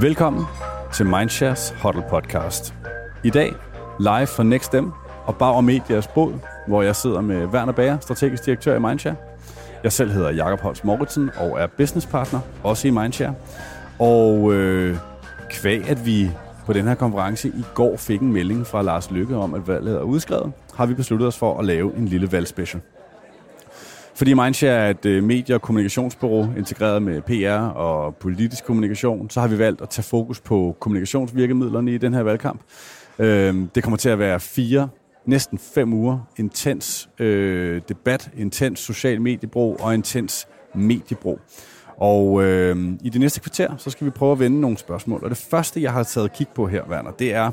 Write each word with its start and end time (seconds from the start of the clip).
Velkommen 0.00 0.44
til 0.94 1.06
Mindshares 1.06 1.74
Huddle 1.82 2.04
Podcast. 2.10 2.74
I 3.24 3.30
dag 3.30 3.52
live 3.98 4.26
fra 4.26 4.42
NextM 4.42 4.88
og 5.26 5.36
Bauer 5.36 5.60
Medias 5.60 6.06
båd, 6.06 6.34
hvor 6.68 6.82
jeg 6.82 6.96
sidder 6.96 7.20
med 7.20 7.46
Werner 7.46 7.72
Bager, 7.72 7.98
strategisk 8.00 8.46
direktør 8.46 8.76
i 8.76 8.78
Mindshare. 8.78 9.16
Jeg 9.84 9.92
selv 9.92 10.10
hedder 10.10 10.30
Jakob 10.30 10.60
Holst 10.60 10.84
Moritzen 10.84 11.30
og 11.36 11.60
er 11.60 11.66
businesspartner, 11.66 12.40
også 12.64 12.88
i 12.88 12.90
Mindshare. 12.90 13.34
Og 13.98 14.52
øh, 14.52 14.96
kvæg, 15.50 15.88
at 15.88 16.06
vi 16.06 16.30
på 16.66 16.72
den 16.72 16.86
her 16.86 16.94
konference 16.94 17.48
i 17.48 17.64
går 17.74 17.96
fik 17.96 18.20
en 18.20 18.32
melding 18.32 18.66
fra 18.66 18.82
Lars 18.82 19.10
Lykke 19.10 19.36
om, 19.36 19.54
at 19.54 19.68
valget 19.68 19.96
er 19.96 20.02
udskrevet, 20.02 20.52
har 20.74 20.86
vi 20.86 20.94
besluttet 20.94 21.28
os 21.28 21.38
for 21.38 21.58
at 21.58 21.64
lave 21.64 21.96
en 21.96 22.08
lille 22.08 22.32
valgspecial. 22.32 22.82
Fordi 24.20 24.34
Mindshare 24.34 24.72
er 24.72 24.90
et 24.90 25.06
øh, 25.06 25.24
medie- 25.24 25.54
og 25.54 25.62
kommunikationsbureau 25.62 26.48
integreret 26.56 27.02
med 27.02 27.22
PR 27.22 27.68
og 27.76 28.16
politisk 28.16 28.64
kommunikation, 28.64 29.30
så 29.30 29.40
har 29.40 29.48
vi 29.48 29.58
valgt 29.58 29.80
at 29.80 29.88
tage 29.88 30.02
fokus 30.02 30.40
på 30.40 30.76
kommunikationsvirkemidlerne 30.80 31.94
i 31.94 31.98
den 31.98 32.14
her 32.14 32.22
valgkamp. 32.22 32.60
Øh, 33.18 33.54
det 33.74 33.82
kommer 33.82 33.96
til 33.96 34.08
at 34.08 34.18
være 34.18 34.40
fire, 34.40 34.88
næsten 35.26 35.58
fem 35.58 35.92
uger 35.92 36.18
intens 36.36 37.08
øh, 37.18 37.82
debat, 37.88 38.30
intens 38.36 38.80
social 38.80 39.20
mediebrug 39.20 39.80
og 39.80 39.94
intens 39.94 40.48
mediebrug. 40.74 41.40
Og 41.96 42.42
øh, 42.42 42.76
i 43.02 43.08
det 43.08 43.20
næste 43.20 43.40
kvarter, 43.40 43.76
så 43.76 43.90
skal 43.90 44.04
vi 44.04 44.10
prøve 44.10 44.32
at 44.32 44.38
vende 44.38 44.60
nogle 44.60 44.78
spørgsmål. 44.78 45.24
Og 45.24 45.30
det 45.30 45.46
første, 45.50 45.82
jeg 45.82 45.92
har 45.92 46.02
taget 46.02 46.32
kig 46.32 46.48
på 46.48 46.66
her, 46.66 46.82
Werner, 46.90 47.10
det 47.10 47.34
er, 47.34 47.50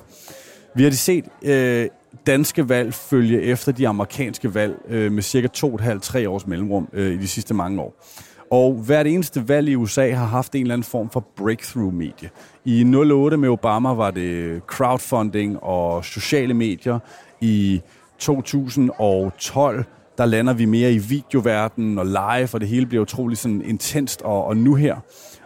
vi 0.76 0.84
har 0.84 0.90
de 0.90 0.98
set 0.98 1.26
øh, 1.44 1.88
danske 2.28 2.70
valg 2.70 2.94
følge 2.94 3.42
efter 3.42 3.72
de 3.72 3.88
amerikanske 3.88 4.54
valg 4.54 4.76
øh, 4.88 5.12
med 5.12 5.24
cirka 5.24 5.48
2,5-3 5.58 6.28
års 6.28 6.48
mellemrum 6.48 6.90
øh, 6.94 7.14
i 7.14 7.18
de 7.18 7.28
sidste 7.28 7.54
mange 7.54 7.82
år. 7.82 8.04
Og 8.52 8.74
hvert 8.74 9.08
eneste 9.08 9.50
valg 9.50 9.70
i 9.70 9.76
USA 9.76 10.12
har 10.12 10.26
haft 10.26 10.56
en 10.56 10.62
eller 10.62 10.74
anden 10.74 10.84
form 10.84 11.10
for 11.10 11.28
breakthrough-medie. 11.36 12.30
I 12.66 12.84
08 12.84 13.38
med 13.38 13.50
Obama 13.50 13.94
var 13.94 14.12
det 14.12 14.62
crowdfunding 14.68 15.64
og 15.64 16.06
sociale 16.06 16.54
medier. 16.54 17.00
I 17.42 17.82
2012 18.20 19.86
der 20.18 20.26
lander 20.26 20.54
vi 20.54 20.66
mere 20.66 20.92
i 20.92 20.98
videoverdenen 20.98 22.00
og 22.00 22.06
live, 22.06 22.50
og 22.54 22.60
det 22.60 22.68
hele 22.68 22.86
bliver 22.86 23.02
utrolig 23.02 23.38
sådan 23.38 23.62
intenst 23.62 24.22
og, 24.22 24.46
og 24.46 24.58
nu 24.58 24.76
her. 24.76 24.96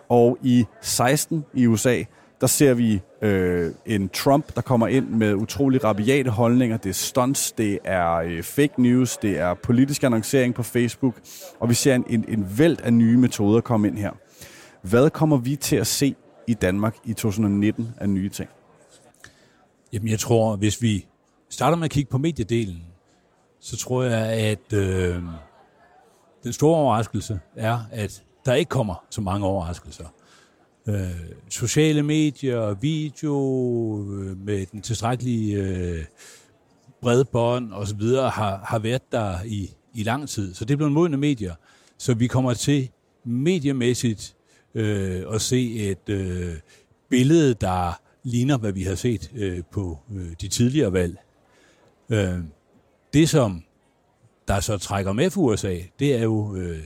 Og 0.10 0.38
i 0.44 0.66
16 0.82 1.46
i 1.54 1.68
USA, 1.68 2.04
der 2.42 2.48
ser 2.48 2.74
vi 2.74 3.02
øh, 3.22 3.72
en 3.86 4.10
Trump, 4.10 4.56
der 4.56 4.62
kommer 4.62 4.88
ind 4.88 5.10
med 5.10 5.34
utrolig 5.34 5.84
rabiate 5.84 6.30
holdninger. 6.30 6.78
Det 6.78 6.90
er 6.90 6.94
stunts, 6.94 7.52
det 7.52 7.80
er 7.84 8.16
øh, 8.16 8.44
fake 8.44 8.82
news, 8.82 9.18
det 9.18 9.40
er 9.40 9.54
politisk 9.54 10.04
annoncering 10.04 10.56
på 10.56 10.64
Facebook, 10.64 11.16
og 11.60 11.70
vi 11.70 11.74
ser 11.74 11.96
en, 11.96 12.06
en, 12.10 12.26
en 12.28 12.58
væld 12.58 12.82
af 12.84 12.94
nye 12.94 13.18
metoder 13.18 13.62
komme 13.62 13.88
ind 13.88 13.98
her. 13.98 14.12
Hvad 14.82 15.10
kommer 15.10 15.38
vi 15.38 15.56
til 15.56 15.76
at 15.76 15.88
se 15.88 16.16
i 16.48 16.54
Danmark 16.54 16.96
i 17.06 17.14
2019 17.14 17.94
af 17.98 18.10
nye 18.10 18.30
ting? 18.30 18.50
Jamen 19.94 20.08
jeg 20.10 20.20
tror, 20.20 20.56
hvis 20.56 20.82
vi 20.82 21.06
starter 21.50 21.78
med 21.78 21.86
at 21.86 21.92
kigge 21.92 22.12
på 22.12 22.18
mediedelen, 22.18 22.84
så 23.60 23.78
tror 23.78 24.04
jeg, 24.04 24.28
at 24.28 24.74
øh, 24.74 25.24
den 26.44 26.54
store 26.54 26.78
overraskelse 26.78 27.40
er, 27.56 27.80
at 27.92 28.24
der 28.46 28.54
ikke 28.54 28.70
kommer 28.70 29.06
så 29.10 29.22
mange 29.22 29.48
overraskelser. 29.48 30.06
Øh, 30.88 31.10
sociale 31.50 32.04
medier, 32.04 32.74
video 32.74 33.36
øh, 34.14 34.46
med 34.46 34.66
den 34.66 34.82
tilstrækkelige 34.82 35.58
øh, 35.58 36.06
bredbånd 37.02 37.74
og 37.74 37.88
så 37.88 37.96
videre 37.96 38.30
har, 38.30 38.62
har 38.66 38.80
været 38.80 39.12
der 39.12 39.44
i, 39.46 39.72
i 39.94 40.04
lang 40.04 40.30
tid. 40.30 40.54
Så 40.54 40.66
det 40.66 40.74
er 40.74 40.78
blevet 40.78 40.94
modne 40.94 41.18
medier. 41.18 41.56
Så 41.98 42.14
vi 42.14 42.28
kommer 42.28 42.54
til 42.54 42.90
mediemæssigt 43.24 44.36
øh, 44.76 45.24
at 45.34 45.42
se 45.42 45.74
et 45.74 46.10
øh, 46.10 46.56
billede, 47.10 47.54
der 47.54 48.02
ligner, 48.24 48.58
hvad 48.58 48.72
vi 48.72 48.84
har 48.84 48.96
set 48.96 49.32
øh, 49.36 49.62
på 49.72 50.00
øh, 50.16 50.32
de 50.42 50.48
tidligere 50.48 50.94
valg. 50.94 51.18
Øh, 52.10 52.40
det, 53.14 53.30
som 53.30 53.64
der 54.52 54.60
så 54.60 54.78
trækker 54.78 55.14
med 55.14 55.30
for 55.30 55.42
USA, 55.42 55.78
det 56.00 56.16
er 56.16 56.24
jo 56.24 56.56
øh, 56.56 56.80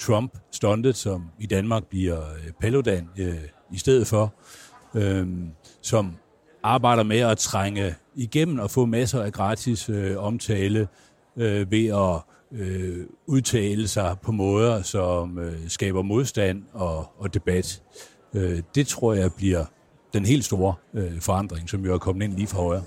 Trump 0.00 0.38
stuntet, 0.52 0.96
som 0.96 1.24
i 1.38 1.46
Danmark 1.46 1.84
bliver 1.84 2.20
øh, 2.20 2.52
Paludan 2.60 3.08
øh, 3.18 3.34
i 3.72 3.78
stedet 3.78 4.06
for, 4.06 4.34
øh, 4.94 5.26
som 5.82 6.16
arbejder 6.62 7.02
med 7.02 7.18
at 7.18 7.38
trænge 7.38 7.94
igennem 8.14 8.58
og 8.58 8.70
få 8.70 8.86
masser 8.86 9.22
af 9.22 9.32
gratis 9.32 9.88
øh, 9.88 10.16
omtale 10.16 10.88
øh, 11.36 11.70
ved 11.70 11.86
at 11.86 12.20
øh, 12.60 13.06
udtale 13.26 13.88
sig 13.88 14.16
på 14.22 14.32
måder, 14.32 14.82
som 14.82 15.38
øh, 15.38 15.68
skaber 15.68 16.02
modstand 16.02 16.62
og, 16.72 17.06
og 17.18 17.34
debat. 17.34 17.82
Øh, 18.34 18.62
det 18.74 18.86
tror 18.86 19.14
jeg 19.14 19.32
bliver 19.32 19.64
den 20.12 20.26
helt 20.26 20.44
store 20.44 20.74
øh, 20.94 21.20
forandring, 21.20 21.70
som 21.70 21.84
jo 21.84 21.94
er 21.94 21.98
kommet 21.98 22.24
ind 22.24 22.34
lige 22.34 22.46
fra 22.46 22.62
højre. 22.62 22.82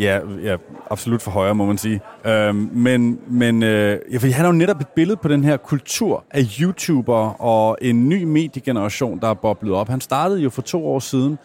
Ja, 0.00 0.18
ja, 0.42 0.56
absolut 0.90 1.22
for 1.22 1.30
højre, 1.30 1.54
må 1.54 1.66
man 1.66 1.78
sige. 1.78 2.00
Øhm, 2.26 2.70
men 2.72 3.20
men 3.28 3.62
øh, 3.62 3.98
ja, 4.12 4.18
fordi 4.18 4.32
han 4.32 4.44
har 4.44 4.52
jo 4.52 4.58
netop 4.58 4.80
et 4.80 4.88
billede 4.88 5.16
på 5.16 5.28
den 5.28 5.44
her 5.44 5.56
kultur 5.56 6.24
af 6.30 6.42
YouTuber 6.60 7.42
og 7.42 7.78
en 7.82 8.08
ny 8.08 8.24
mediegeneration, 8.24 9.20
der 9.20 9.28
er 9.28 9.34
boblet 9.34 9.74
op. 9.74 9.88
Han 9.88 10.00
startede 10.00 10.40
jo 10.40 10.50
for 10.50 10.62
to 10.62 10.86
år 10.86 10.98
siden 10.98 11.38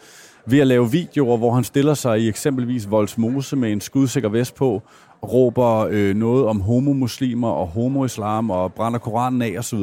ved 0.46 0.58
at 0.58 0.66
lave 0.66 0.90
videoer, 0.90 1.36
hvor 1.36 1.54
han 1.54 1.64
stiller 1.64 1.94
sig 1.94 2.20
i 2.20 2.28
eksempelvis 2.28 2.90
Voldsmose 2.90 3.56
med 3.56 3.72
en 3.72 3.80
skudsikker 3.80 4.28
vest 4.28 4.54
på, 4.54 4.82
og 5.22 5.32
råber 5.32 5.86
øh, 5.90 6.16
noget 6.16 6.46
om 6.46 6.60
homomuslimer 6.60 7.48
og 7.48 7.66
homoislam 7.66 8.50
og 8.50 8.72
brænder 8.72 8.98
Koranen 8.98 9.42
af 9.42 9.54
osv. 9.58 9.78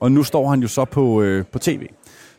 Og 0.00 0.12
nu 0.12 0.22
står 0.22 0.48
han 0.48 0.60
jo 0.60 0.68
så 0.68 0.84
på, 0.84 1.22
øh, 1.22 1.44
på 1.52 1.58
tv. 1.58 1.86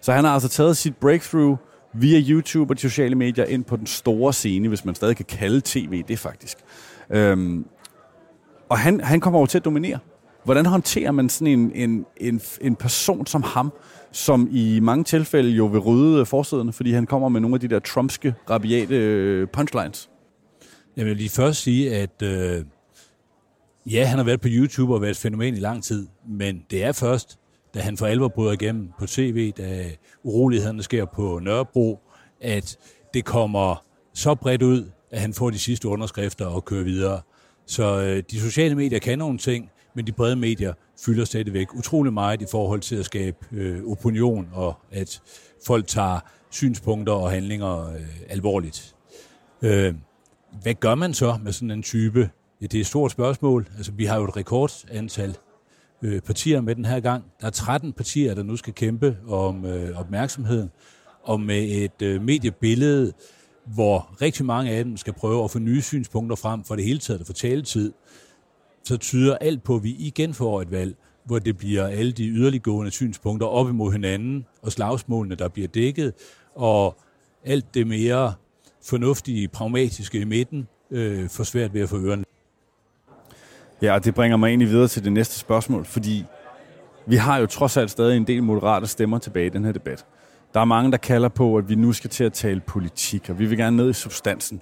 Så 0.02 0.12
han 0.12 0.24
har 0.24 0.34
altså 0.34 0.50
taget 0.50 0.78
sit 0.78 0.98
breakthrough 0.98 1.58
via 1.94 2.20
YouTube 2.30 2.72
og 2.72 2.76
de 2.76 2.82
sociale 2.82 3.16
medier 3.16 3.46
ind 3.46 3.64
på 3.64 3.76
den 3.76 3.86
store 3.86 4.34
scene, 4.34 4.68
hvis 4.68 4.86
man 4.86 4.96
stadig 4.96 5.16
kan 5.16 5.26
kalde 5.26 5.62
tv 5.66 6.04
det 6.08 6.20
faktisk. 6.20 6.58
Øhm, 7.10 7.66
og 8.70 8.80
han, 8.80 9.00
han 9.00 9.20
kommer 9.20 9.38
over 9.38 9.48
til 9.48 9.58
at 9.58 9.66
dominere. 9.66 10.00
Hvordan 10.44 10.66
håndterer 10.66 11.12
man 11.12 11.30
sådan 11.30 11.60
en, 11.60 11.72
en, 11.76 12.06
en, 12.18 12.42
en 12.62 12.76
person 12.76 13.26
som 13.26 13.44
ham, 13.44 13.74
som 14.12 14.48
i 14.52 14.80
mange 14.80 15.04
tilfælde 15.04 15.50
jo 15.50 15.66
vil 15.66 15.80
rydde 15.80 16.26
forsiderne, 16.26 16.74
fordi 16.74 16.92
han 16.92 17.06
kommer 17.06 17.30
med 17.30 17.42
nogle 17.42 17.56
af 17.56 17.60
de 17.60 17.68
der 17.68 17.80
trumpske, 17.80 18.36
rabiate 18.50 18.96
øh, 18.96 19.48
punchlines? 19.48 20.10
Jeg 20.98 21.06
vil 21.06 21.18
lige 21.18 21.30
først 21.30 21.62
sige, 21.62 21.96
at 21.96 22.22
øh, 22.24 22.66
ja, 23.86 24.06
han 24.06 24.18
har 24.18 24.26
været 24.26 24.42
på 24.42 24.48
YouTube 24.52 24.94
og 24.94 25.02
været 25.02 25.12
et 25.12 25.18
fænomen 25.18 25.56
i 25.56 25.60
lang 25.60 25.84
tid, 25.84 26.08
men 26.28 26.62
det 26.72 26.84
er 26.84 26.92
først 26.92 27.40
da 27.74 27.80
han 27.80 27.98
for 27.98 28.06
alvor 28.06 28.28
bryder 28.28 28.52
igennem 28.52 28.90
på 29.00 29.06
tv, 29.08 29.52
da 29.52 29.90
urolighederne 30.24 30.84
sker 30.84 31.06
på 31.06 31.40
Nørrebro, 31.40 32.00
at 32.42 32.78
det 33.14 33.26
kommer 33.26 33.84
så 34.14 34.36
bredt 34.36 34.62
ud, 34.64 34.90
at 35.12 35.22
han 35.22 35.34
får 35.34 35.50
de 35.50 35.60
sidste 35.60 35.88
underskrifter 35.88 36.46
og 36.46 36.66
kører 36.66 36.84
videre. 36.84 37.22
Så 37.66 38.02
øh, 38.02 38.24
de 38.32 38.40
sociale 38.40 38.76
medier 38.76 39.00
kan 39.00 39.20
nogle 39.20 39.38
ting, 39.38 39.70
men 39.96 40.08
de 40.08 40.12
brede 40.12 40.36
medier 40.36 40.74
fylder 41.06 41.26
stadigvæk 41.26 41.74
utrolig 41.76 42.14
meget 42.14 42.42
i 42.42 42.46
forhold 42.52 42.80
til 42.80 42.96
at 42.96 43.06
skabe 43.06 43.38
øh, 43.52 43.84
opinion, 43.88 44.50
og 44.54 44.74
at 44.92 45.22
folk 45.66 45.88
tager 45.88 46.20
synspunkter 46.50 47.14
og 47.14 47.32
handlinger 47.32 47.94
øh, 47.94 48.02
alvorligt. 48.30 48.96
Øh, 49.62 49.94
hvad 50.62 50.74
gør 50.74 50.96
man 50.96 51.14
så 51.14 51.40
med 51.44 51.52
sådan 51.52 51.72
en 51.72 51.84
type? 51.84 52.30
Ja, 52.62 52.66
det 52.66 52.74
er 52.78 52.82
et 52.82 52.88
stort 52.88 53.12
spørgsmål. 53.12 53.68
Altså, 53.78 53.92
vi 53.92 54.06
har 54.06 54.18
jo 54.18 54.24
et 54.24 54.38
rekordantal 54.38 55.38
øh, 56.02 56.22
partier 56.22 56.62
med 56.62 56.76
den 56.76 56.86
her 56.86 57.00
gang. 57.00 57.24
Der 57.42 57.48
er 57.48 57.52
13 57.52 57.94
partier, 57.94 58.34
der 58.36 58.44
nu 58.44 58.56
skal 58.56 58.74
kæmpe 58.74 59.18
om 59.28 59.66
øh, 59.66 60.00
opmærksomheden, 60.00 60.70
og 61.24 61.40
med 61.40 61.64
et 61.64 62.02
øh, 62.02 62.22
mediebillede, 62.22 63.14
hvor 63.66 64.22
rigtig 64.22 64.46
mange 64.46 64.72
af 64.72 64.84
dem 64.84 64.98
skal 64.98 65.14
prøve 65.14 65.44
at 65.44 65.52
få 65.52 65.60
nye 65.60 65.82
synspunkter 65.82 66.36
frem 66.36 66.64
for 66.64 66.76
det 66.76 66.86
hele 66.86 67.00
taget 67.00 67.20
at 67.20 67.28
få 67.28 67.34
taletid, 67.34 67.94
så 68.84 68.98
tyder 68.98 69.38
alt 69.38 69.64
på, 69.64 69.76
at 69.76 69.84
vi 69.84 69.96
igen 70.00 70.34
får 70.34 70.62
et 70.62 70.72
valg, 70.72 70.96
hvor 71.26 71.40
det 71.40 71.58
bliver 71.58 71.88
alle 71.88 72.12
de 72.12 72.28
yderliggående 72.28 72.92
synspunkter 72.92 73.48
op 73.48 73.70
imod 73.70 73.92
hinanden, 73.92 74.46
og 74.62 74.72
slagsmålene, 74.72 75.36
der 75.36 75.48
bliver 75.48 75.68
dækket, 75.68 76.14
og 76.56 76.98
alt 77.46 77.74
det 77.74 77.88
mere 77.88 78.34
fornuftige, 78.84 79.48
pragmatiske 79.48 80.20
i 80.20 80.24
midten, 80.24 80.68
øh, 80.92 81.30
får 81.30 81.44
svært 81.44 81.74
ved 81.74 81.82
at 81.82 81.90
få 81.90 81.98
ørerne. 81.98 82.24
Ja, 83.82 83.94
og 83.94 84.06
det 84.06 84.16
bringer 84.16 84.38
mig 84.38 84.48
egentlig 84.48 84.70
videre 84.70 84.88
til 84.88 85.04
det 85.04 85.12
næste 85.12 85.40
spørgsmål, 85.40 85.86
fordi 85.86 86.26
vi 87.06 87.16
har 87.16 87.38
jo 87.38 87.46
trods 87.46 87.78
alt 87.78 87.92
stadig 87.92 88.18
en 88.18 88.28
del 88.28 88.44
moderate 88.44 88.88
stemmer 88.88 89.18
tilbage 89.18 89.46
i 89.46 89.50
den 89.50 89.66
her 89.66 89.72
debat. 89.72 90.06
Der 90.54 90.60
er 90.60 90.66
mange, 90.66 90.92
der 90.92 90.98
kalder 90.98 91.30
på, 91.30 91.58
at 91.58 91.70
vi 91.70 91.76
nu 91.76 91.94
skal 91.94 92.10
til 92.10 92.24
at 92.24 92.34
tale 92.34 92.60
politik, 92.60 93.30
og 93.30 93.40
vi 93.40 93.46
vil 93.46 93.58
gerne 93.58 93.78
ned 93.78 93.90
i 93.90 93.94
substansen. 93.94 94.62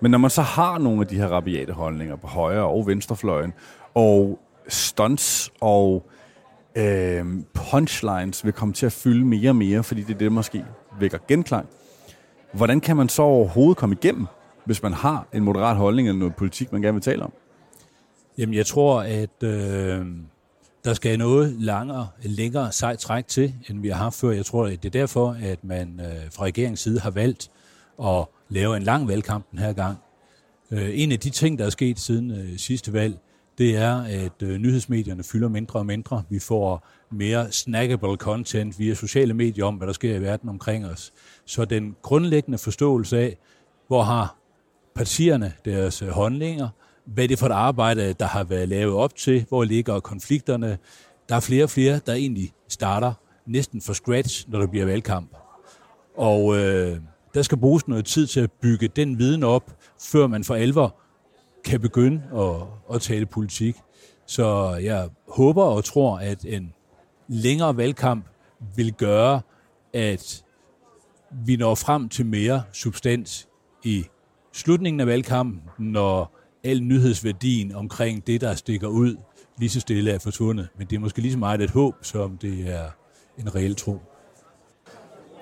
Men 0.00 0.10
når 0.10 0.18
man 0.18 0.30
så 0.30 0.42
har 0.42 0.78
nogle 0.78 1.00
af 1.00 1.06
de 1.06 1.16
her 1.16 1.26
rabiate 1.26 1.72
holdninger 1.72 2.16
på 2.16 2.26
højre 2.26 2.64
og 2.64 2.86
venstrefløjen, 2.86 3.52
og 3.94 4.38
stunts 4.68 5.52
og 5.60 6.06
øh, 6.76 7.24
punchlines 7.54 8.44
vil 8.44 8.52
komme 8.52 8.74
til 8.74 8.86
at 8.86 8.92
fylde 8.92 9.24
mere 9.24 9.50
og 9.50 9.56
mere, 9.56 9.82
fordi 9.82 10.02
det 10.02 10.14
er 10.14 10.18
det, 10.18 10.32
måske 10.32 10.64
vækker 11.00 11.18
genklang. 11.28 11.68
Hvordan 12.52 12.80
kan 12.80 12.96
man 12.96 13.08
så 13.08 13.22
overhovedet 13.22 13.76
komme 13.76 13.96
igennem, 14.02 14.26
hvis 14.64 14.82
man 14.82 14.92
har 14.92 15.26
en 15.32 15.44
moderat 15.44 15.76
holdning 15.76 16.08
eller 16.08 16.18
noget 16.18 16.34
politik, 16.34 16.72
man 16.72 16.82
gerne 16.82 16.94
vil 16.94 17.02
tale 17.02 17.22
om? 17.22 17.32
Jamen, 18.40 18.54
jeg 18.54 18.66
tror, 18.66 19.00
at 19.00 19.42
øh, 19.42 20.06
der 20.84 20.94
skal 20.94 21.18
noget 21.18 21.56
langere, 21.58 22.08
længere 22.22 22.72
sejt 22.72 22.98
træk 22.98 23.26
til, 23.28 23.54
end 23.68 23.80
vi 23.80 23.88
har 23.88 23.96
haft 23.96 24.14
før. 24.14 24.30
Jeg 24.30 24.46
tror, 24.46 24.66
det 24.66 24.84
er 24.84 24.90
derfor, 24.90 25.36
at 25.42 25.64
man 25.64 26.00
øh, 26.00 26.30
fra 26.32 26.44
regeringens 26.44 26.80
side 26.80 27.00
har 27.00 27.10
valgt 27.10 27.50
at 28.04 28.24
lave 28.48 28.76
en 28.76 28.82
lang 28.82 29.08
valgkamp 29.08 29.50
den 29.50 29.58
her 29.58 29.72
gang. 29.72 29.98
Øh, 30.70 30.90
en 30.92 31.12
af 31.12 31.18
de 31.18 31.30
ting, 31.30 31.58
der 31.58 31.66
er 31.66 31.70
sket 31.70 31.98
siden 31.98 32.30
øh, 32.30 32.58
sidste 32.58 32.92
valg, 32.92 33.18
det 33.58 33.76
er, 33.76 33.96
at 34.02 34.42
øh, 34.42 34.58
nyhedsmedierne 34.58 35.22
fylder 35.22 35.48
mindre 35.48 35.78
og 35.78 35.86
mindre. 35.86 36.22
Vi 36.30 36.38
får 36.38 36.88
mere 37.10 37.52
snackable 37.52 38.16
content 38.16 38.78
via 38.78 38.94
sociale 38.94 39.34
medier 39.34 39.64
om, 39.64 39.74
hvad 39.74 39.86
der 39.86 39.92
sker 39.92 40.16
i 40.16 40.22
verden 40.22 40.48
omkring 40.48 40.86
os. 40.86 41.12
Så 41.44 41.64
den 41.64 41.96
grundlæggende 42.02 42.58
forståelse 42.58 43.18
af, 43.18 43.36
hvor 43.86 44.02
har 44.02 44.36
partierne 44.94 45.52
deres 45.64 46.02
øh, 46.02 46.08
håndlinger, 46.08 46.68
hvad 47.14 47.30
er 47.30 47.36
for 47.36 47.46
et 47.46 47.52
arbejde, 47.52 48.12
der 48.12 48.26
har 48.26 48.44
været 48.44 48.68
lavet 48.68 48.94
op 48.94 49.16
til, 49.16 49.44
hvor 49.48 49.64
ligger 49.64 50.00
konflikterne. 50.00 50.78
Der 51.28 51.36
er 51.36 51.40
flere 51.40 51.64
og 51.64 51.70
flere, 51.70 52.00
der 52.06 52.12
egentlig 52.12 52.52
starter 52.68 53.12
næsten 53.46 53.82
fra 53.82 53.94
scratch, 53.94 54.50
når 54.50 54.58
der 54.58 54.66
bliver 54.66 54.84
valgkamp. 54.84 55.36
Og 56.16 56.56
øh, 56.58 56.96
der 57.34 57.42
skal 57.42 57.58
bruges 57.58 57.88
noget 57.88 58.04
tid 58.04 58.26
til 58.26 58.40
at 58.40 58.52
bygge 58.52 58.88
den 58.88 59.18
viden 59.18 59.42
op, 59.42 59.72
før 60.00 60.26
man 60.26 60.44
for 60.44 60.54
alvor 60.54 60.96
kan 61.64 61.80
begynde 61.80 62.22
at, 62.34 62.94
at 62.94 63.02
tale 63.02 63.26
politik. 63.26 63.76
Så 64.26 64.74
jeg 64.82 65.08
håber 65.28 65.64
og 65.64 65.84
tror, 65.84 66.18
at 66.18 66.44
en 66.44 66.72
længere 67.28 67.76
valgkamp 67.76 68.26
vil 68.76 68.92
gøre, 68.92 69.40
at 69.92 70.44
vi 71.46 71.56
når 71.56 71.74
frem 71.74 72.08
til 72.08 72.26
mere 72.26 72.62
substans 72.72 73.48
i 73.84 74.04
slutningen 74.52 75.00
af 75.00 75.06
valgkampen, 75.06 75.62
når 75.78 76.39
al 76.64 76.82
nyhedsværdien 76.82 77.74
omkring 77.74 78.26
det, 78.26 78.40
der 78.40 78.54
stikker 78.54 78.88
ud, 78.88 79.16
lige 79.58 79.70
så 79.70 79.80
stille 79.80 80.10
er 80.10 80.18
forsvundet. 80.18 80.68
Men 80.78 80.86
det 80.86 80.96
er 80.96 81.00
måske 81.00 81.20
lige 81.20 81.32
så 81.32 81.38
meget 81.38 81.60
et 81.60 81.70
håb, 81.70 81.94
som 82.02 82.38
det 82.38 82.74
er 82.74 82.84
en 83.38 83.54
reel 83.54 83.76
tro. 83.76 84.00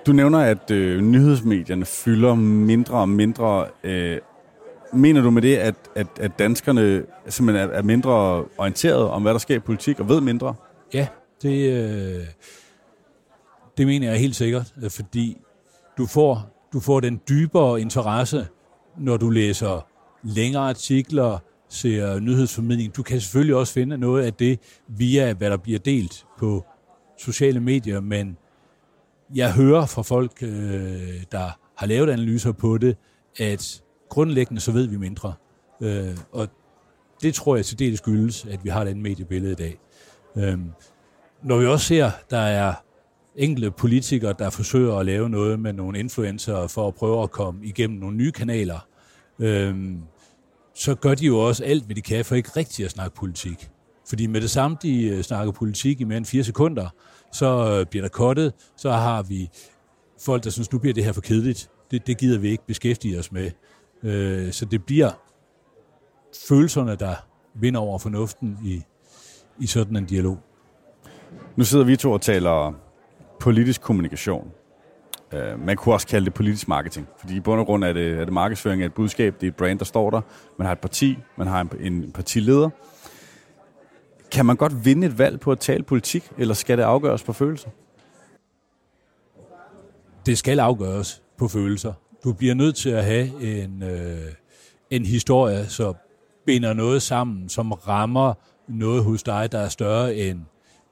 Du 0.06 0.12
nævner, 0.12 0.38
at 0.38 0.70
øh, 0.70 1.00
nyhedsmedierne 1.00 1.84
fylder 1.84 2.34
mindre 2.34 2.94
og 2.94 3.08
mindre. 3.08 3.66
Øh, 3.84 4.18
mener 4.92 5.20
du 5.20 5.30
med 5.30 5.42
det, 5.42 5.56
at, 5.56 5.74
at, 5.94 6.06
at 6.20 6.38
danskerne 6.38 7.04
simpelthen 7.28 7.70
er, 7.70 7.72
er 7.72 7.82
mindre 7.82 8.44
orienteret 8.58 9.08
om, 9.08 9.22
hvad 9.22 9.32
der 9.32 9.38
sker 9.38 9.56
i 9.56 9.58
politik, 9.58 10.00
og 10.00 10.08
ved 10.08 10.20
mindre? 10.20 10.54
Ja, 10.94 11.06
det, 11.42 11.72
øh, 11.72 12.24
det 13.78 13.86
mener 13.86 14.10
jeg 14.10 14.20
helt 14.20 14.36
sikkert, 14.36 14.72
fordi 14.88 15.36
du 15.98 16.06
får, 16.06 16.66
du 16.72 16.80
får 16.80 17.00
den 17.00 17.20
dybere 17.28 17.80
interesse, 17.80 18.46
når 18.98 19.16
du 19.16 19.30
læser 19.30 19.86
længere 20.22 20.68
artikler, 20.68 21.38
ser 21.68 22.20
nyhedsformidling. 22.20 22.96
Du 22.96 23.02
kan 23.02 23.20
selvfølgelig 23.20 23.56
også 23.56 23.72
finde 23.72 23.98
noget 23.98 24.24
af 24.24 24.34
det 24.34 24.58
via, 24.88 25.32
hvad 25.32 25.50
der 25.50 25.56
bliver 25.56 25.78
delt 25.78 26.26
på 26.38 26.64
sociale 27.18 27.60
medier, 27.60 28.00
men 28.00 28.36
jeg 29.34 29.52
hører 29.52 29.86
fra 29.86 30.02
folk, 30.02 30.32
øh, 30.42 31.22
der 31.32 31.58
har 31.76 31.86
lavet 31.86 32.10
analyser 32.10 32.52
på 32.52 32.78
det, 32.78 32.96
at 33.38 33.82
grundlæggende 34.08 34.60
så 34.60 34.72
ved 34.72 34.86
vi 34.86 34.96
mindre. 34.96 35.34
Øh, 35.80 36.16
og 36.32 36.48
det 37.22 37.34
tror 37.34 37.56
jeg 37.56 37.64
til 37.64 37.78
det 37.78 37.98
skyldes, 37.98 38.44
at 38.44 38.64
vi 38.64 38.68
har 38.68 38.84
den 38.84 39.02
mediebillede 39.02 39.52
i 39.52 39.54
dag. 39.54 39.78
Øhm, 40.36 40.70
når 41.42 41.58
vi 41.58 41.66
også 41.66 41.86
ser, 41.86 42.10
der 42.30 42.38
er 42.38 42.74
enkelte 43.36 43.70
politikere, 43.70 44.34
der 44.38 44.50
forsøger 44.50 44.96
at 44.96 45.06
lave 45.06 45.30
noget 45.30 45.60
med 45.60 45.72
nogle 45.72 45.98
influencer 45.98 46.66
for 46.66 46.88
at 46.88 46.94
prøve 46.94 47.22
at 47.22 47.30
komme 47.30 47.66
igennem 47.66 47.98
nogle 47.98 48.16
nye 48.16 48.32
kanaler, 48.32 48.86
øhm, 49.38 50.02
så 50.74 50.94
gør 50.94 51.14
de 51.14 51.26
jo 51.26 51.38
også 51.38 51.64
alt, 51.64 51.84
hvad 51.84 51.96
de 51.96 52.02
kan 52.02 52.24
for 52.24 52.34
ikke 52.34 52.50
rigtigt 52.56 52.86
at 52.86 52.92
snakke 52.92 53.16
politik. 53.16 53.70
Fordi 54.08 54.26
med 54.26 54.40
det 54.40 54.50
samme, 54.50 54.76
de 54.82 55.08
øh, 55.08 55.22
snakker 55.22 55.52
politik 55.52 56.00
i 56.00 56.04
mere 56.04 56.18
end 56.18 56.26
fire 56.26 56.44
sekunder, 56.44 56.88
så 57.32 57.78
øh, 57.78 57.86
bliver 57.86 58.02
der 58.02 58.08
kottet, 58.08 58.52
så 58.76 58.90
har 58.90 59.22
vi 59.22 59.50
folk, 60.20 60.44
der 60.44 60.50
synes, 60.50 60.72
nu 60.72 60.78
bliver 60.78 60.94
det 60.94 61.04
her 61.04 61.12
for 61.12 61.20
kedeligt. 61.20 61.70
Det, 61.90 62.06
det 62.06 62.18
gider 62.18 62.38
vi 62.38 62.48
ikke 62.48 62.66
beskæftige 62.66 63.18
os 63.18 63.32
med. 63.32 63.50
Øh, 64.02 64.52
så 64.52 64.64
det 64.64 64.84
bliver 64.84 65.10
følelserne, 66.48 66.96
der 66.96 67.14
vinder 67.54 67.80
over 67.80 67.98
fornuften 67.98 68.58
i, 68.64 68.82
i 69.60 69.66
sådan 69.66 69.96
en 69.96 70.04
dialog. 70.04 70.38
Nu 71.56 71.64
sidder 71.64 71.84
vi 71.84 71.96
to 71.96 72.12
og 72.12 72.20
taler 72.20 72.72
politisk 73.40 73.80
kommunikation. 73.80 74.52
Øh, 75.32 75.66
man 75.66 75.76
kunne 75.76 75.94
også 75.94 76.06
kalde 76.06 76.24
det 76.24 76.34
politisk 76.34 76.68
marketing, 76.68 77.08
fordi 77.18 77.36
i 77.36 77.40
bund 77.40 77.60
og 77.60 77.66
grund 77.66 77.84
er 77.84 77.92
det, 77.92 78.12
er 78.12 78.24
det 78.24 78.32
markedsføring 78.32 78.82
af 78.82 78.86
et 78.86 78.94
budskab, 78.94 79.34
det 79.40 79.46
er 79.46 79.50
et 79.50 79.56
brand, 79.56 79.78
der 79.78 79.84
står 79.84 80.10
der. 80.10 80.20
Man 80.58 80.66
har 80.66 80.72
et 80.72 80.78
parti, 80.78 81.18
man 81.36 81.46
har 81.46 81.60
en, 81.60 81.70
en 81.80 82.12
partileder. 82.12 82.70
Kan 84.30 84.46
man 84.46 84.56
godt 84.56 84.84
vinde 84.84 85.06
et 85.06 85.18
valg 85.18 85.40
på 85.40 85.52
at 85.52 85.58
tale 85.58 85.82
politik, 85.82 86.30
eller 86.38 86.54
skal 86.54 86.78
det 86.78 86.84
afgøres 86.84 87.22
på 87.22 87.32
følelser? 87.32 87.70
Det 90.26 90.38
skal 90.38 90.60
afgøres 90.60 91.22
på 91.38 91.48
følelser. 91.48 91.92
Du 92.24 92.32
bliver 92.32 92.54
nødt 92.54 92.76
til 92.76 92.90
at 92.90 93.04
have 93.04 93.62
en, 93.62 93.82
øh, 93.82 94.32
en 94.90 95.04
historie, 95.04 95.66
som 95.66 95.94
binder 96.46 96.72
noget 96.72 97.02
sammen, 97.02 97.48
som 97.48 97.72
rammer 97.72 98.34
noget 98.68 99.04
hos 99.04 99.22
dig, 99.22 99.52
der 99.52 99.58
er 99.58 99.68
større 99.68 100.14
end 100.14 100.40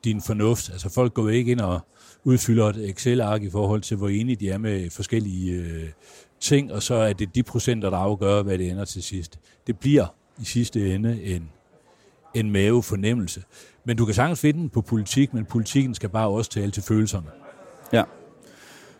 din 0.06 0.20
fornuft. 0.20 0.70
Altså 0.70 0.88
folk 0.88 1.14
går 1.14 1.28
ikke 1.28 1.52
ind 1.52 1.60
og 1.60 1.80
udfylder 2.24 2.66
et 2.66 2.90
Excel-ark 2.90 3.42
i 3.42 3.50
forhold 3.50 3.80
til, 3.80 3.96
hvor 3.96 4.08
enige 4.08 4.36
de 4.36 4.50
er 4.50 4.58
med 4.58 4.90
forskellige 4.90 5.52
øh, 5.52 5.88
ting, 6.40 6.72
og 6.72 6.82
så 6.82 6.94
er 6.94 7.12
det 7.12 7.34
de 7.34 7.42
procenter, 7.42 7.90
der 7.90 7.96
afgør, 7.96 8.42
hvad 8.42 8.58
det 8.58 8.70
ender 8.70 8.84
til 8.84 9.02
sidst. 9.02 9.38
Det 9.66 9.78
bliver 9.78 10.06
i 10.40 10.44
sidste 10.44 10.94
ende 10.94 11.22
en, 11.22 11.50
en 12.34 12.50
mavefornemmelse. 12.50 13.42
Men 13.84 13.96
du 13.96 14.04
kan 14.04 14.14
sagtens 14.14 14.40
finde 14.40 14.60
den 14.60 14.68
på 14.68 14.80
politik, 14.80 15.34
men 15.34 15.44
politikken 15.44 15.94
skal 15.94 16.08
bare 16.08 16.28
også 16.28 16.50
tale 16.50 16.70
til 16.70 16.82
følelserne. 16.82 17.26
Ja. 17.92 18.02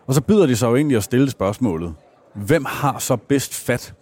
Og 0.07 0.15
så 0.15 0.21
byder 0.21 0.47
de 0.47 0.57
sig 0.57 0.67
jo 0.67 0.77
egentlig 0.77 0.97
at 0.97 1.05
stille 1.05 1.31
spørgsmålet. 1.31 1.95
Hvem 2.35 2.65
har 2.65 2.99
så 2.99 3.17
bedst 3.17 3.55
fat 3.55 3.95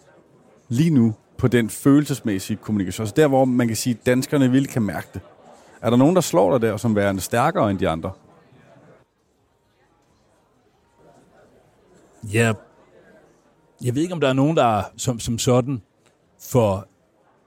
lige 0.68 0.90
nu 0.90 1.14
på 1.38 1.48
den 1.48 1.70
følelsesmæssige 1.70 2.56
kommunikation? 2.56 3.02
Altså 3.02 3.14
der, 3.16 3.28
hvor 3.28 3.44
man 3.44 3.66
kan 3.66 3.76
sige, 3.76 3.96
at 4.00 4.06
danskerne 4.06 4.50
vil 4.50 4.66
kan 4.66 4.82
mærke 4.82 5.08
det. 5.14 5.20
Er 5.84 5.90
der 5.90 5.96
nogen, 5.96 6.14
der 6.14 6.20
slår 6.20 6.58
dig 6.58 6.68
der 6.68 6.76
som 6.76 6.96
værende 6.96 7.20
stærkere 7.20 7.70
end 7.70 7.78
de 7.78 7.88
andre? 7.88 8.12
Ja, 12.32 12.52
jeg 13.84 13.94
ved 13.94 14.02
ikke, 14.02 14.14
om 14.14 14.20
der 14.20 14.28
er 14.28 14.32
nogen, 14.32 14.56
der 14.56 14.82
som, 14.96 15.20
som 15.20 15.38
sådan 15.38 15.82
for 16.40 16.88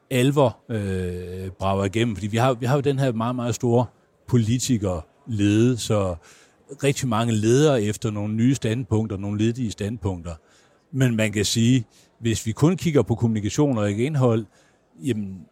alvor 0.10 0.58
øh, 0.70 1.52
brager 1.52 1.86
igennem, 1.86 2.16
fordi 2.16 2.28
vi 2.28 2.38
har, 2.38 2.54
vi 2.54 2.66
har 2.66 2.76
jo 2.76 2.82
den 2.82 3.00
her 3.00 3.12
meget, 3.12 3.36
meget 3.36 3.56
store 3.56 3.86
politikerlede, 4.28 5.78
så 5.78 6.16
rigtig 6.84 7.08
mange 7.08 7.34
ledere 7.34 7.84
efter 7.84 8.12
nogle 8.12 8.34
nye 8.34 8.56
standpunkter, 8.56 9.18
nogle 9.18 9.40
ledige 9.40 9.72
standpunkter. 9.72 10.36
Men 10.92 11.16
man 11.16 11.32
kan 11.32 11.46
sige, 11.46 11.86
hvis 12.20 12.46
vi 12.46 12.52
kun 12.52 12.78
kigger 12.78 13.02
på 13.02 13.16
kommunikation 13.16 13.78
og 13.78 13.90
ikke 13.90 14.06
indhold, 14.06 14.46
jamen, 15.04 15.46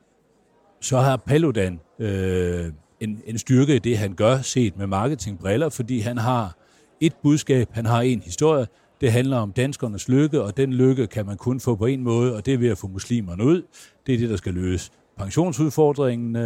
så 0.86 1.00
har 1.00 1.18
Paludan 1.18 1.80
øh, 2.00 2.66
en, 3.00 3.22
en 3.26 3.38
styrke 3.38 3.76
i 3.76 3.80
det, 3.80 3.98
han 3.98 4.14
gør, 4.14 4.42
set 4.42 4.78
med 4.78 4.88
marketingbriller, 4.88 5.70
fordi 5.70 6.00
han 6.00 6.18
har 6.18 6.58
et 7.02 7.14
budskab, 7.24 7.70
han 7.72 7.86
har 7.86 8.02
en 8.02 8.22
historie, 8.22 8.68
det 9.02 9.12
handler 9.12 9.38
om 9.38 9.52
danskernes 9.52 10.10
lykke, 10.10 10.42
og 10.42 10.58
den 10.58 10.74
lykke 10.74 11.08
kan 11.08 11.26
man 11.26 11.38
kun 11.38 11.60
få 11.60 11.76
på 11.76 11.86
en 11.86 12.04
måde, 12.04 12.36
og 12.36 12.46
det 12.46 12.54
er 12.54 12.58
ved 12.58 12.70
at 12.70 12.78
få 12.78 12.88
muslimerne 12.88 13.44
ud. 13.44 13.62
Det 14.08 14.14
er 14.14 14.18
det, 14.18 14.30
der 14.30 14.36
skal 14.36 14.54
løse 14.54 14.92
pensionsudfordringen, 15.18 16.36
øh, 16.36 16.44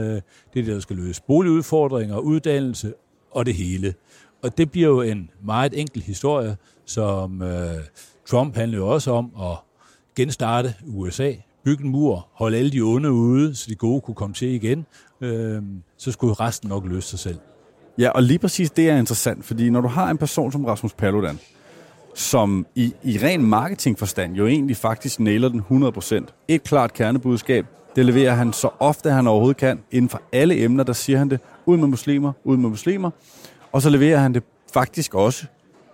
det 0.54 0.60
er 0.60 0.64
det, 0.64 0.68
der 0.68 0.80
skal 0.80 0.96
løse 0.96 1.22
boligudfordringer, 1.28 2.18
uddannelse 2.18 2.94
og 3.32 3.46
det 3.46 3.54
hele. 3.54 3.94
Og 4.44 4.58
det 4.58 4.72
bliver 4.72 4.88
jo 4.88 5.02
en 5.02 5.30
meget 5.44 5.80
enkel 5.80 6.02
historie, 6.02 6.58
som 6.86 7.42
øh, 7.42 7.76
Trump 8.28 8.56
handler 8.56 8.78
jo 8.78 8.88
også 8.88 9.12
om 9.12 9.32
at 9.42 9.58
genstarte 10.16 10.76
USA, 10.88 11.34
bygge 11.70 11.84
en 11.84 11.90
mur, 11.90 12.28
holde 12.34 12.58
alle 12.58 12.72
de 12.72 12.82
onde 12.82 13.12
ude, 13.12 13.56
så 13.56 13.66
de 13.70 13.76
gode 13.76 14.02
kunne 14.02 14.16
komme 14.16 14.34
til 14.34 14.48
igen. 14.48 14.86
Øh, 15.22 15.62
så 15.98 16.12
skulle 16.12 16.34
resten 16.34 16.70
nok 16.70 16.86
løse 16.86 17.08
sig 17.08 17.20
selv. 17.20 17.38
Ja, 17.98 18.10
og 18.10 18.24
lige 18.24 18.40
præcis 18.40 18.72
det 18.72 18.90
er 18.90 18.98
interessant, 18.98 19.46
fordi 19.46 19.70
når 19.70 19.82
du 19.82 19.88
har 19.88 20.10
en 20.10 20.18
person 20.18 20.52
som 20.52 20.66
Rasmus 20.66 20.94
Paludan, 20.94 21.40
som 22.16 22.66
i, 22.76 22.94
i 23.04 23.20
ren 23.24 23.46
marketingforstand 23.46 24.36
jo 24.36 24.48
egentlig 24.48 24.78
faktisk 24.78 25.20
nailer 25.20 25.50
den 25.50 25.62
100%. 25.72 26.46
Et 26.48 26.64
klart 26.64 26.94
kernebudskab, 26.94 27.66
det 27.96 28.06
leverer 28.06 28.34
han 28.34 28.54
så 28.54 28.70
ofte 28.80 29.12
han 29.12 29.28
overhovedet 29.28 29.58
kan. 29.58 29.80
Inden 29.92 30.10
for 30.10 30.22
alle 30.32 30.64
emner, 30.64 30.84
der 30.84 30.94
siger 30.94 31.20
han 31.20 31.30
det, 31.30 31.40
ud 31.66 31.78
med 31.78 31.88
muslimer, 31.88 32.32
ud 32.44 32.58
med 32.58 32.70
muslimer. 32.70 33.12
Og 33.72 33.82
så 33.82 33.90
leverer 33.90 34.20
han 34.20 34.34
det 34.34 34.44
faktisk 34.74 35.16
også, 35.16 35.46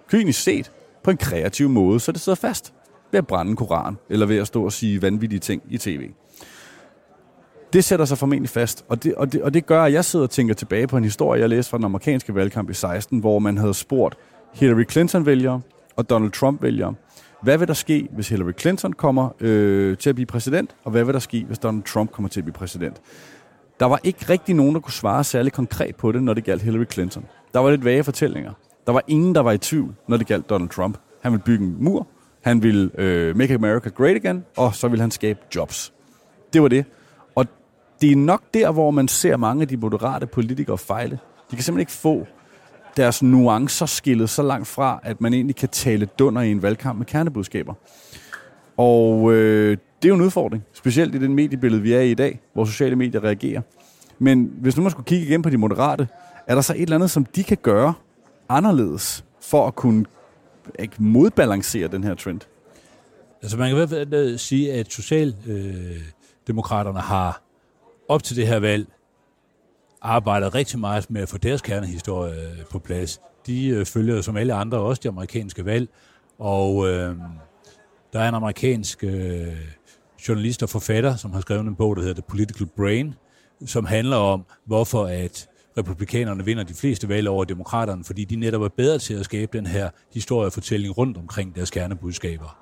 kynisk 0.09 0.43
set, 0.43 0.71
på 1.03 1.11
en 1.11 1.17
kreativ 1.17 1.69
måde, 1.69 1.99
så 1.99 2.11
det 2.11 2.21
sidder 2.21 2.35
fast. 2.35 2.73
Ved 3.11 3.17
at 3.17 3.27
brænde 3.27 3.55
koran, 3.55 3.97
eller 4.09 4.25
ved 4.25 4.37
at 4.37 4.47
stå 4.47 4.65
og 4.65 4.71
sige 4.71 5.01
vanvittige 5.01 5.39
ting 5.39 5.61
i 5.69 5.77
tv. 5.77 6.09
Det 7.73 7.83
sætter 7.83 8.05
sig 8.05 8.17
formentlig 8.17 8.49
fast, 8.49 8.85
og 8.89 9.03
det, 9.03 9.15
og, 9.15 9.33
det, 9.33 9.41
og 9.41 9.53
det 9.53 9.65
gør, 9.65 9.83
at 9.83 9.93
jeg 9.93 10.05
sidder 10.05 10.25
og 10.25 10.29
tænker 10.29 10.53
tilbage 10.53 10.87
på 10.87 10.97
en 10.97 11.03
historie, 11.03 11.41
jeg 11.41 11.49
læste 11.49 11.69
fra 11.69 11.77
den 11.77 11.85
amerikanske 11.85 12.35
valgkamp 12.35 12.69
i 12.69 12.73
16, 12.73 13.19
hvor 13.19 13.39
man 13.39 13.57
havde 13.57 13.73
spurgt 13.73 14.17
Hillary 14.53 14.83
Clinton-vælgere, 14.91 15.61
og 15.95 16.09
Donald 16.09 16.31
Trump-vælgere. 16.31 16.93
Hvad 17.41 17.57
vil 17.57 17.67
der 17.67 17.73
ske, 17.73 18.07
hvis 18.11 18.29
Hillary 18.29 18.51
Clinton 18.59 18.93
kommer 18.93 19.29
øh, 19.39 19.97
til 19.97 20.09
at 20.09 20.15
blive 20.15 20.25
præsident, 20.25 20.75
og 20.83 20.91
hvad 20.91 21.03
vil 21.03 21.13
der 21.13 21.19
ske, 21.19 21.43
hvis 21.47 21.59
Donald 21.59 21.83
Trump 21.83 22.11
kommer 22.11 22.29
til 22.29 22.39
at 22.39 22.43
blive 22.43 22.53
præsident? 22.53 23.01
Der 23.79 23.85
var 23.85 23.99
ikke 24.03 24.25
rigtig 24.29 24.55
nogen, 24.55 24.75
der 24.75 24.81
kunne 24.81 24.93
svare 24.93 25.23
særlig 25.23 25.53
konkret 25.53 25.95
på 25.95 26.11
det, 26.11 26.23
når 26.23 26.33
det 26.33 26.43
galt 26.43 26.61
Hillary 26.61 26.85
Clinton. 26.91 27.25
Der 27.53 27.59
var 27.59 27.69
lidt 27.69 27.85
vage 27.85 28.03
fortællinger. 28.03 28.51
Der 28.87 28.93
var 28.93 29.01
ingen, 29.07 29.35
der 29.35 29.41
var 29.41 29.51
i 29.51 29.57
tvivl, 29.57 29.95
når 30.07 30.17
det 30.17 30.27
galt 30.27 30.49
Donald 30.49 30.69
Trump. 30.69 30.97
Han 31.21 31.31
ville 31.31 31.43
bygge 31.43 31.65
en 31.65 31.75
mur, 31.79 32.07
han 32.45 32.63
ville 32.63 32.91
øh, 32.97 33.37
make 33.37 33.53
America 33.53 33.89
great 33.89 34.15
again, 34.15 34.45
og 34.57 34.75
så 34.75 34.87
ville 34.87 35.01
han 35.01 35.11
skabe 35.11 35.39
jobs. 35.55 35.93
Det 36.53 36.61
var 36.61 36.67
det. 36.67 36.85
Og 37.35 37.45
det 38.01 38.11
er 38.11 38.15
nok 38.15 38.41
der, 38.53 38.71
hvor 38.71 38.91
man 38.91 39.07
ser 39.07 39.37
mange 39.37 39.61
af 39.61 39.67
de 39.67 39.77
moderate 39.77 40.27
politikere 40.27 40.77
fejle. 40.77 41.19
De 41.51 41.55
kan 41.55 41.63
simpelthen 41.63 41.79
ikke 41.79 41.91
få 41.91 42.27
deres 42.97 43.23
nuancer 43.23 43.85
skillet 43.85 44.29
så 44.29 44.43
langt 44.43 44.67
fra, 44.67 44.99
at 45.03 45.21
man 45.21 45.33
egentlig 45.33 45.55
kan 45.55 45.69
tale 45.69 46.05
dunder 46.05 46.41
i 46.41 46.51
en 46.51 46.61
valgkamp 46.61 46.97
med 46.97 47.05
kernebudskaber. 47.05 47.73
Og 48.77 49.33
øh, 49.33 49.77
det 50.01 50.05
er 50.05 50.09
jo 50.09 50.15
en 50.15 50.21
udfordring, 50.21 50.63
specielt 50.73 51.15
i 51.15 51.17
den 51.17 51.33
mediebillede, 51.33 51.81
vi 51.81 51.93
er 51.93 52.01
i 52.01 52.11
i 52.11 52.13
dag, 52.13 52.39
hvor 52.53 52.65
sociale 52.65 52.95
medier 52.95 53.23
reagerer. 53.23 53.61
Men 54.19 54.51
hvis 54.61 54.77
nu 54.77 54.83
man 54.83 54.91
skulle 54.91 55.05
kigge 55.05 55.25
igen 55.25 55.41
på 55.41 55.49
de 55.49 55.57
moderate, 55.57 56.07
er 56.47 56.55
der 56.55 56.61
så 56.61 56.73
et 56.73 56.81
eller 56.81 56.95
andet, 56.95 57.11
som 57.11 57.25
de 57.25 57.43
kan 57.43 57.57
gøre 57.61 57.93
anderledes 58.49 59.25
for 59.41 59.67
at 59.67 59.75
kunne 59.75 60.05
ikke 60.79 60.95
modbalancere 60.99 61.87
den 61.87 62.03
her 62.03 62.15
trend? 62.15 62.41
Altså 63.41 63.57
man 63.57 63.67
kan 63.67 63.75
i 63.75 63.77
hvert 63.77 63.89
fald 63.89 64.13
øh, 64.13 64.39
sige, 64.39 64.73
at 64.73 64.91
Socialdemokraterne 64.91 66.99
øh, 66.99 67.03
har 67.03 67.41
op 68.09 68.23
til 68.23 68.35
det 68.35 68.47
her 68.47 68.59
valg 68.59 68.87
arbejdet 70.01 70.55
rigtig 70.55 70.79
meget 70.79 71.09
med 71.09 71.21
at 71.21 71.29
få 71.29 71.37
deres 71.37 71.61
kernehistorie 71.61 72.33
øh, 72.33 72.65
på 72.71 72.79
plads. 72.79 73.21
De 73.47 73.85
følger 73.85 74.21
som 74.21 74.37
alle 74.37 74.53
andre 74.53 74.77
også 74.77 74.99
de 75.03 75.07
amerikanske 75.07 75.65
valg, 75.65 75.89
og 76.39 76.87
øh, 76.87 77.15
der 78.13 78.19
er 78.19 78.29
en 78.29 78.35
amerikansk 78.35 79.03
øh, 79.03 79.47
journalist 80.27 80.63
og 80.63 80.69
forfatter, 80.69 81.15
som 81.15 81.33
har 81.33 81.41
skrevet 81.41 81.61
en 81.61 81.75
bog, 81.75 81.95
der 81.95 82.01
hedder 82.01 82.15
The 82.15 82.23
Political 82.29 82.67
Brain, 82.77 83.13
som 83.65 83.85
handler 83.85 84.17
om, 84.17 84.45
hvorfor 84.65 85.05
at 85.05 85.49
republikanerne 85.77 86.45
vinder 86.45 86.63
de 86.63 86.73
fleste 86.73 87.09
valg 87.09 87.29
over 87.29 87.43
demokraterne, 87.43 88.03
fordi 88.03 88.25
de 88.25 88.35
netop 88.35 88.61
er 88.61 88.67
bedre 88.67 88.99
til 88.99 89.13
at 89.13 89.25
skabe 89.25 89.57
den 89.57 89.67
her 89.67 89.89
historiefortælling 90.13 90.97
rundt 90.97 91.17
omkring 91.17 91.55
deres 91.55 91.69
kernebudskaber. 91.69 92.57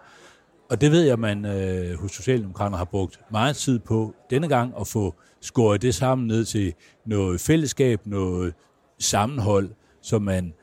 Og 0.70 0.82
det 0.82 0.91
ved 0.91 1.01
jeg, 1.01 1.13
at 1.13 1.20
man 1.20 1.46
øh, 1.46 2.00
hos 2.00 2.12
Socialdemokraterne 2.12 2.77
har 2.77 2.86
brugt 2.86 3.20
meget 3.32 3.55
tid 3.55 3.79
på 3.79 4.15
denne 4.29 4.48
gang 4.48 4.74
at 4.79 4.88
få 4.88 5.15
skåret 5.41 5.82
det 5.82 5.96
sammen 5.96 6.27
ned 6.27 6.46
til 6.46 6.74
noget 7.05 7.41
fællesskab, 7.41 8.01
noget 8.05 8.53
sammenhold, 9.00 9.70
så 10.01 10.20
man 10.20 10.53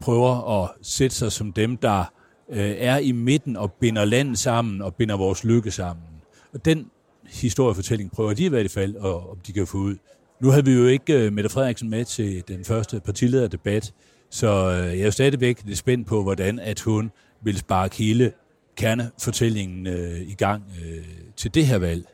prøver 0.00 0.62
at 0.62 0.70
sætte 0.82 1.16
sig 1.16 1.32
som 1.32 1.52
dem, 1.52 1.76
der 1.76 2.04
øh, 2.50 2.74
er 2.78 2.98
i 2.98 3.12
midten 3.12 3.56
og 3.56 3.72
binder 3.72 4.04
landet 4.04 4.38
sammen 4.38 4.82
og 4.82 4.94
binder 4.94 5.16
vores 5.16 5.44
lykke 5.44 5.70
sammen. 5.70 6.04
Og 6.52 6.64
den 6.64 6.90
historiefortælling 7.30 8.12
prøver 8.12 8.34
de 8.34 8.44
i 8.44 8.48
hvert 8.48 8.70
fald, 8.70 8.96
og, 8.96 9.30
om 9.30 9.36
de 9.46 9.52
kan 9.52 9.66
få 9.66 9.78
ud. 9.78 9.96
Nu 10.40 10.50
havde 10.50 10.64
vi 10.64 10.72
jo 10.72 10.86
ikke 10.86 11.26
øh, 11.26 11.32
Mette 11.32 11.50
Frederiksen 11.50 11.90
med 11.90 12.04
til 12.04 12.42
den 12.48 12.64
første 12.64 13.00
partilederdebat, 13.00 13.92
så 14.30 14.46
øh, 14.46 14.86
jeg 14.86 15.00
er 15.00 15.04
jo 15.04 15.10
stadigvæk 15.10 15.62
lidt 15.64 15.78
spændt 15.78 16.06
på, 16.06 16.22
hvordan 16.22 16.58
at 16.58 16.80
hun 16.80 17.10
vil 17.42 17.58
sparke 17.58 17.96
hele 17.96 18.32
kernefortællingen 18.76 19.86
øh, 19.86 20.20
i 20.20 20.34
gang 20.34 20.62
øh, 20.84 21.04
til 21.36 21.54
det 21.54 21.66
her 21.66 21.78
valg. 21.78 22.04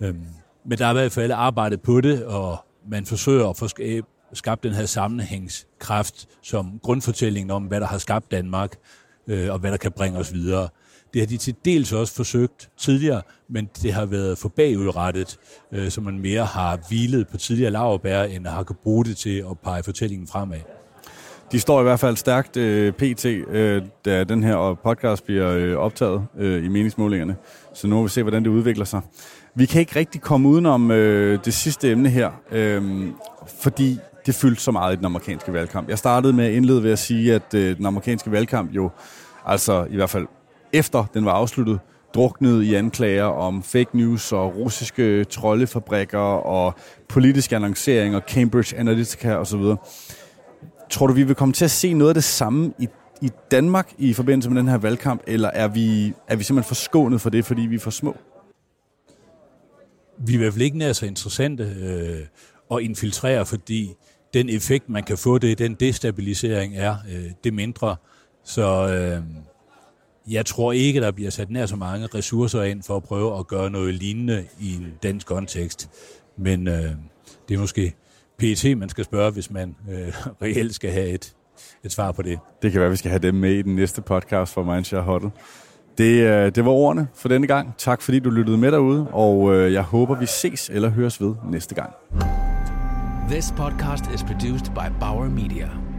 Øhm, 0.00 0.26
men 0.64 0.78
der 0.78 0.86
er 0.86 0.90
i 0.90 0.94
hvert 0.94 1.12
fald 1.12 1.32
arbejdet 1.32 1.80
på 1.80 2.00
det, 2.00 2.24
og 2.24 2.56
man 2.88 3.06
forsøger 3.06 3.48
at 3.48 3.56
få 3.56 3.68
skabt 4.32 4.62
den 4.62 4.72
her 4.72 4.86
sammenhængskraft 4.86 6.28
som 6.42 6.80
grundfortællingen 6.82 7.50
om, 7.50 7.62
hvad 7.62 7.80
der 7.80 7.86
har 7.86 7.98
skabt 7.98 8.30
Danmark, 8.30 8.76
øh, 9.26 9.52
og 9.52 9.58
hvad 9.58 9.70
der 9.70 9.76
kan 9.76 9.92
bringe 9.92 10.18
os 10.18 10.32
videre. 10.32 10.68
Det 11.12 11.20
har 11.20 11.26
de 11.26 11.36
til 11.36 11.54
dels 11.64 11.92
også 11.92 12.14
forsøgt 12.14 12.70
tidligere, 12.78 13.22
men 13.48 13.68
det 13.82 13.92
har 13.92 14.06
været 14.06 14.38
for 14.38 14.48
bagudrettet, 14.48 15.38
øh, 15.72 15.90
så 15.90 16.00
man 16.00 16.18
mere 16.18 16.44
har 16.44 16.78
hvilet 16.88 17.28
på 17.28 17.36
tidligere 17.36 17.70
laverbær, 17.70 18.22
end 18.22 18.46
har 18.46 18.62
kan 18.62 18.76
bruge 18.82 19.04
det 19.04 19.16
til 19.16 19.44
at 19.50 19.58
pege 19.64 19.82
fortællingen 19.82 20.28
fremad. 20.28 20.58
De 21.52 21.60
står 21.60 21.80
i 21.80 21.82
hvert 21.82 22.00
fald 22.00 22.16
stærkt 22.16 22.56
øh, 22.56 22.92
pt, 22.92 23.24
øh, 23.24 23.82
da 24.04 24.24
den 24.24 24.42
her 24.42 24.60
øh, 24.60 24.76
podcast 24.84 25.24
bliver 25.24 25.50
øh, 25.50 25.76
optaget 25.76 26.26
øh, 26.38 26.64
i 26.64 26.68
meningsmålingerne. 26.68 27.36
Så 27.74 27.86
nu 27.86 27.96
må 27.96 28.02
vi 28.02 28.08
se, 28.08 28.22
hvordan 28.22 28.42
det 28.44 28.50
udvikler 28.50 28.84
sig. 28.84 29.00
Vi 29.54 29.66
kan 29.66 29.80
ikke 29.80 29.98
rigtig 29.98 30.20
komme 30.20 30.48
udenom 30.48 30.90
øh, 30.90 31.38
det 31.44 31.54
sidste 31.54 31.90
emne 31.90 32.08
her, 32.08 32.30
øh, 32.52 33.06
fordi 33.62 33.98
det 34.26 34.34
fyldte 34.34 34.62
så 34.62 34.70
meget 34.70 34.92
i 34.92 34.96
den 34.96 35.04
amerikanske 35.04 35.52
valgkamp. 35.52 35.88
Jeg 35.88 35.98
startede 35.98 36.32
med 36.32 36.44
at 36.44 36.52
indlede 36.52 36.82
ved 36.82 36.92
at 36.92 36.98
sige, 36.98 37.34
at 37.34 37.54
øh, 37.54 37.76
den 37.76 37.86
amerikanske 37.86 38.32
valgkamp 38.32 38.70
jo, 38.70 38.90
altså 39.46 39.86
i 39.90 39.96
hvert 39.96 40.10
fald 40.10 40.26
efter 40.72 41.04
den 41.14 41.24
var 41.24 41.32
afsluttet, 41.32 41.80
druknede 42.14 42.66
i 42.66 42.74
anklager 42.74 43.24
om 43.24 43.62
fake 43.62 43.96
news 43.96 44.32
og 44.32 44.56
russiske 44.56 45.24
troldefabrikker 45.24 46.18
og 46.18 46.74
politisk 47.08 47.52
annoncering 47.52 48.16
og 48.16 48.22
Cambridge 48.28 48.76
Analytica 48.76 49.34
osv. 49.36 49.60
Tror 50.90 51.06
du, 51.06 51.12
vi 51.12 51.22
vil 51.22 51.34
komme 51.34 51.54
til 51.54 51.64
at 51.64 51.70
se 51.70 51.94
noget 51.94 52.10
af 52.10 52.14
det 52.14 52.24
samme 52.24 52.72
i, 52.78 52.88
i 53.22 53.30
Danmark 53.50 53.92
i 53.98 54.12
forbindelse 54.12 54.50
med 54.50 54.58
den 54.58 54.68
her 54.68 54.78
valgkamp, 54.78 55.22
eller 55.26 55.48
er 55.48 55.68
vi, 55.68 56.14
er 56.28 56.36
vi 56.36 56.44
simpelthen 56.44 56.68
forskånet 56.68 57.20
for 57.20 57.30
det, 57.30 57.44
fordi 57.44 57.62
vi 57.62 57.74
er 57.74 57.78
for 57.78 57.90
små? 57.90 58.16
Vi 60.18 60.32
er 60.32 60.34
i 60.34 60.38
hvert 60.38 60.52
fald 60.52 60.62
ikke 60.62 60.78
nær 60.78 60.92
så 60.92 61.06
interessante 61.06 61.64
øh, 61.64 62.26
at 62.76 62.82
infiltrere, 62.82 63.46
fordi 63.46 63.94
den 64.34 64.48
effekt, 64.48 64.88
man 64.88 65.02
kan 65.02 65.18
få 65.18 65.38
det, 65.38 65.58
den 65.58 65.74
destabilisering 65.74 66.76
er 66.76 66.96
øh, 67.12 67.30
det 67.44 67.54
mindre. 67.54 67.96
Så 68.44 68.88
øh, 68.88 69.22
jeg 70.30 70.46
tror 70.46 70.72
ikke, 70.72 71.00
der 71.00 71.10
bliver 71.10 71.30
sat 71.30 71.50
nær 71.50 71.66
så 71.66 71.76
mange 71.76 72.06
ressourcer 72.06 72.62
ind 72.62 72.82
for 72.82 72.96
at 72.96 73.02
prøve 73.02 73.38
at 73.38 73.46
gøre 73.46 73.70
noget 73.70 73.94
lignende 73.94 74.44
i 74.60 74.74
en 74.74 74.92
dansk 75.02 75.26
kontekst. 75.26 75.90
Men 76.36 76.68
øh, 76.68 76.90
det 77.48 77.54
er 77.54 77.58
måske 77.58 77.94
PET, 78.38 78.78
man 78.78 78.88
skal 78.88 79.04
spørge, 79.04 79.32
hvis 79.32 79.50
man 79.50 79.76
øh, 79.90 80.12
reelt 80.42 80.74
skal 80.74 80.90
have 80.90 81.08
et, 81.08 81.34
et 81.84 81.92
svar 81.92 82.12
på 82.12 82.22
det. 82.22 82.38
Det 82.62 82.72
kan 82.72 82.80
være, 82.80 82.90
vi 82.90 82.96
skal 82.96 83.10
have 83.10 83.18
dem 83.18 83.34
med 83.34 83.50
i 83.50 83.62
den 83.62 83.76
næste 83.76 84.02
podcast 84.02 84.52
for 84.52 84.62
Mindshare 84.62 85.02
Huddle. 85.02 85.30
Det, 85.98 86.22
øh, 86.22 86.54
det 86.54 86.64
var 86.64 86.70
ordene 86.70 87.08
for 87.14 87.28
denne 87.28 87.46
gang. 87.46 87.74
Tak 87.78 88.02
fordi 88.02 88.18
du 88.18 88.30
lyttede 88.30 88.58
med 88.58 88.72
derude, 88.72 89.08
og 89.08 89.54
øh, 89.54 89.72
jeg 89.72 89.82
håber, 89.82 90.18
vi 90.18 90.26
ses 90.26 90.70
eller 90.70 90.88
høres 90.88 91.20
ved 91.20 91.34
næste 91.50 91.74
gang. 91.74 91.92
This 93.30 93.54
podcast 93.56 94.04
is 94.14 94.22
produced 94.22 94.74
by 94.74 95.00
Bauer 95.00 95.28
Media. 95.28 95.91